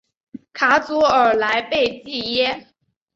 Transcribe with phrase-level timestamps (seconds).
[0.51, 2.67] 卡祖尔莱贝济耶。